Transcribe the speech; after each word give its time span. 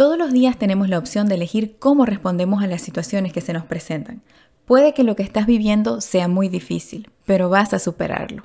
Todos 0.00 0.16
los 0.16 0.32
días 0.32 0.56
tenemos 0.56 0.88
la 0.88 0.96
opción 0.96 1.28
de 1.28 1.34
elegir 1.34 1.76
cómo 1.78 2.06
respondemos 2.06 2.62
a 2.62 2.66
las 2.66 2.80
situaciones 2.80 3.34
que 3.34 3.42
se 3.42 3.52
nos 3.52 3.66
presentan. 3.66 4.22
Puede 4.64 4.94
que 4.94 5.04
lo 5.04 5.14
que 5.14 5.22
estás 5.22 5.44
viviendo 5.44 6.00
sea 6.00 6.26
muy 6.26 6.48
difícil, 6.48 7.10
pero 7.26 7.50
vas 7.50 7.74
a 7.74 7.78
superarlo. 7.78 8.44